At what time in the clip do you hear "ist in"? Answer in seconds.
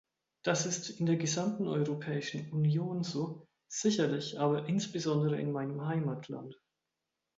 0.65-1.05